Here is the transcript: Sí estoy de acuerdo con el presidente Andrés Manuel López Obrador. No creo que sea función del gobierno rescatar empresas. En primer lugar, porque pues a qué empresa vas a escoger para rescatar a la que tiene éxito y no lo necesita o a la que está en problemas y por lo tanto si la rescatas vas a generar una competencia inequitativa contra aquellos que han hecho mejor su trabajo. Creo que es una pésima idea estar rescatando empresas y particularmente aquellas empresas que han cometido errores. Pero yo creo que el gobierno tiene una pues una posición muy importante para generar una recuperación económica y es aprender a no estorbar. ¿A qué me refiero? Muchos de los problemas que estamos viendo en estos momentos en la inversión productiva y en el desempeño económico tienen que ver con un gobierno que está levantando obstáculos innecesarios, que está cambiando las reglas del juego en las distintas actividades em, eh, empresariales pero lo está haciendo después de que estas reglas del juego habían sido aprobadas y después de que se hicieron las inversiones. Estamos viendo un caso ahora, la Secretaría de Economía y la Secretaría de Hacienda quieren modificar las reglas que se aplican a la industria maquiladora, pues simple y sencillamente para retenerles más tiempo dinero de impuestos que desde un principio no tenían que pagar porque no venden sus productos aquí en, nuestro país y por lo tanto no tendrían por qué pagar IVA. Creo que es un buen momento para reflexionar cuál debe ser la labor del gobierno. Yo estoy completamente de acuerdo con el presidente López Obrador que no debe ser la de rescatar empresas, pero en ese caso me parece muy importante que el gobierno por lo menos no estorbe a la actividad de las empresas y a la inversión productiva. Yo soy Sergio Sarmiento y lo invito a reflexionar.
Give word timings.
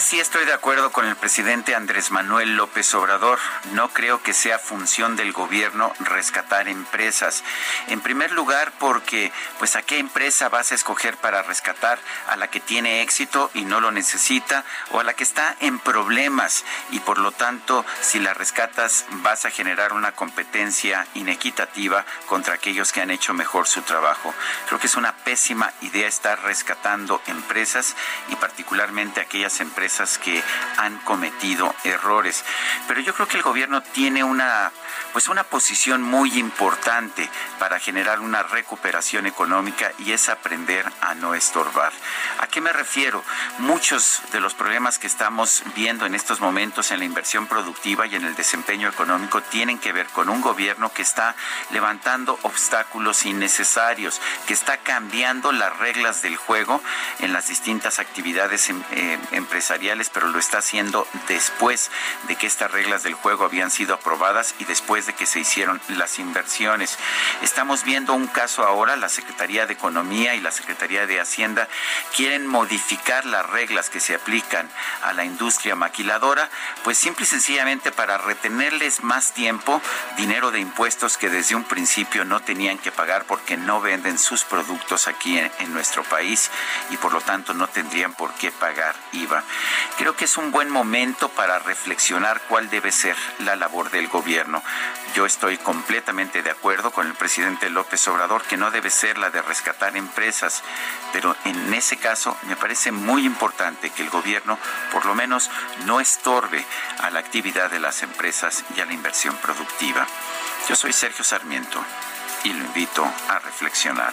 Sí 0.00 0.20
estoy 0.20 0.44
de 0.44 0.52
acuerdo 0.52 0.92
con 0.92 1.06
el 1.06 1.16
presidente 1.16 1.74
Andrés 1.74 2.12
Manuel 2.12 2.56
López 2.56 2.94
Obrador. 2.94 3.38
No 3.72 3.88
creo 3.88 4.22
que 4.22 4.32
sea 4.32 4.58
función 4.58 5.16
del 5.16 5.32
gobierno 5.32 5.92
rescatar 5.98 6.68
empresas. 6.68 7.42
En 7.88 8.00
primer 8.00 8.30
lugar, 8.30 8.72
porque 8.78 9.32
pues 9.58 9.74
a 9.74 9.82
qué 9.82 9.98
empresa 9.98 10.48
vas 10.50 10.70
a 10.70 10.76
escoger 10.76 11.16
para 11.16 11.42
rescatar 11.42 11.98
a 12.28 12.36
la 12.36 12.48
que 12.48 12.60
tiene 12.60 13.02
éxito 13.02 13.50
y 13.54 13.64
no 13.64 13.80
lo 13.80 13.90
necesita 13.90 14.64
o 14.90 15.00
a 15.00 15.04
la 15.04 15.14
que 15.14 15.24
está 15.24 15.56
en 15.60 15.80
problemas 15.80 16.64
y 16.90 17.00
por 17.00 17.18
lo 17.18 17.32
tanto 17.32 17.84
si 18.00 18.20
la 18.20 18.34
rescatas 18.34 19.04
vas 19.10 19.46
a 19.46 19.50
generar 19.50 19.92
una 19.92 20.12
competencia 20.12 21.06
inequitativa 21.14 22.04
contra 22.26 22.54
aquellos 22.54 22.92
que 22.92 23.00
han 23.00 23.10
hecho 23.10 23.34
mejor 23.34 23.66
su 23.66 23.82
trabajo. 23.82 24.32
Creo 24.68 24.78
que 24.78 24.86
es 24.86 24.96
una 24.96 25.16
pésima 25.16 25.72
idea 25.80 26.06
estar 26.06 26.40
rescatando 26.42 27.20
empresas 27.26 27.96
y 28.28 28.36
particularmente 28.36 29.20
aquellas 29.20 29.60
empresas 29.60 29.87
que 30.22 30.42
han 30.76 30.98
cometido 30.98 31.74
errores. 31.84 32.44
Pero 32.86 33.00
yo 33.00 33.14
creo 33.14 33.26
que 33.26 33.38
el 33.38 33.42
gobierno 33.42 33.82
tiene 33.82 34.22
una 34.22 34.70
pues 35.12 35.28
una 35.28 35.42
posición 35.42 36.02
muy 36.02 36.38
importante 36.38 37.28
para 37.58 37.80
generar 37.80 38.20
una 38.20 38.42
recuperación 38.42 39.26
económica 39.26 39.90
y 39.98 40.12
es 40.12 40.28
aprender 40.28 40.84
a 41.00 41.14
no 41.14 41.34
estorbar. 41.34 41.92
¿A 42.40 42.46
qué 42.46 42.60
me 42.60 42.72
refiero? 42.72 43.24
Muchos 43.58 44.20
de 44.32 44.40
los 44.40 44.54
problemas 44.54 44.98
que 44.98 45.06
estamos 45.06 45.62
viendo 45.74 46.06
en 46.06 46.14
estos 46.14 46.40
momentos 46.40 46.90
en 46.90 46.98
la 46.98 47.04
inversión 47.04 47.46
productiva 47.46 48.06
y 48.06 48.14
en 48.14 48.24
el 48.24 48.34
desempeño 48.34 48.88
económico 48.88 49.42
tienen 49.42 49.78
que 49.78 49.92
ver 49.92 50.06
con 50.08 50.28
un 50.28 50.40
gobierno 50.40 50.92
que 50.92 51.02
está 51.02 51.34
levantando 51.70 52.38
obstáculos 52.42 53.24
innecesarios, 53.24 54.20
que 54.46 54.52
está 54.52 54.76
cambiando 54.76 55.52
las 55.52 55.76
reglas 55.78 56.22
del 56.22 56.36
juego 56.36 56.82
en 57.20 57.32
las 57.32 57.48
distintas 57.48 57.98
actividades 57.98 58.68
em, 58.68 58.82
eh, 58.92 59.18
empresariales 59.32 59.77
pero 60.12 60.28
lo 60.28 60.38
está 60.38 60.58
haciendo 60.58 61.06
después 61.28 61.90
de 62.26 62.36
que 62.36 62.46
estas 62.46 62.70
reglas 62.70 63.02
del 63.02 63.14
juego 63.14 63.44
habían 63.44 63.70
sido 63.70 63.94
aprobadas 63.94 64.54
y 64.58 64.64
después 64.64 65.06
de 65.06 65.14
que 65.14 65.24
se 65.24 65.40
hicieron 65.40 65.80
las 65.88 66.18
inversiones. 66.18 66.98
Estamos 67.42 67.84
viendo 67.84 68.12
un 68.12 68.26
caso 68.26 68.64
ahora, 68.64 68.96
la 68.96 69.08
Secretaría 69.08 69.66
de 69.66 69.74
Economía 69.74 70.34
y 70.34 70.40
la 70.40 70.50
Secretaría 70.50 71.06
de 71.06 71.20
Hacienda 71.20 71.68
quieren 72.14 72.46
modificar 72.46 73.24
las 73.24 73.46
reglas 73.46 73.88
que 73.88 74.00
se 74.00 74.14
aplican 74.14 74.68
a 75.02 75.12
la 75.12 75.24
industria 75.24 75.74
maquiladora, 75.74 76.50
pues 76.82 76.98
simple 76.98 77.24
y 77.24 77.26
sencillamente 77.26 77.92
para 77.92 78.18
retenerles 78.18 79.02
más 79.02 79.32
tiempo 79.32 79.80
dinero 80.16 80.50
de 80.50 80.60
impuestos 80.60 81.16
que 81.16 81.30
desde 81.30 81.54
un 81.54 81.64
principio 81.64 82.24
no 82.24 82.40
tenían 82.40 82.78
que 82.78 82.92
pagar 82.92 83.24
porque 83.24 83.56
no 83.56 83.80
venden 83.80 84.18
sus 84.18 84.44
productos 84.44 85.08
aquí 85.08 85.38
en, 85.38 85.72
nuestro 85.72 86.02
país 86.02 86.50
y 86.90 86.96
por 86.96 87.12
lo 87.12 87.20
tanto 87.20 87.52
no 87.54 87.68
tendrían 87.68 88.14
por 88.14 88.32
qué 88.34 88.50
pagar 88.50 88.96
IVA. 89.12 89.44
Creo 89.96 90.14
que 90.14 90.26
es 90.26 90.36
un 90.36 90.52
buen 90.52 90.70
momento 90.70 91.28
para 91.28 91.58
reflexionar 91.58 92.40
cuál 92.48 92.70
debe 92.70 92.92
ser 92.92 93.16
la 93.40 93.56
labor 93.56 93.90
del 93.90 94.08
gobierno. 94.08 94.62
Yo 95.14 95.26
estoy 95.26 95.58
completamente 95.58 96.42
de 96.42 96.50
acuerdo 96.50 96.90
con 96.90 97.06
el 97.06 97.14
presidente 97.14 97.70
López 97.70 98.06
Obrador 98.08 98.42
que 98.42 98.56
no 98.56 98.70
debe 98.70 98.90
ser 98.90 99.18
la 99.18 99.30
de 99.30 99.42
rescatar 99.42 99.96
empresas, 99.96 100.62
pero 101.12 101.34
en 101.44 101.74
ese 101.74 101.96
caso 101.96 102.36
me 102.42 102.56
parece 102.56 102.92
muy 102.92 103.26
importante 103.26 103.90
que 103.90 104.02
el 104.02 104.10
gobierno 104.10 104.58
por 104.92 105.06
lo 105.06 105.14
menos 105.14 105.50
no 105.84 106.00
estorbe 106.00 106.64
a 107.00 107.10
la 107.10 107.18
actividad 107.18 107.70
de 107.70 107.80
las 107.80 108.02
empresas 108.02 108.64
y 108.76 108.80
a 108.80 108.86
la 108.86 108.92
inversión 108.92 109.36
productiva. 109.36 110.06
Yo 110.68 110.76
soy 110.76 110.92
Sergio 110.92 111.24
Sarmiento 111.24 111.82
y 112.44 112.52
lo 112.52 112.64
invito 112.64 113.04
a 113.28 113.38
reflexionar. 113.38 114.12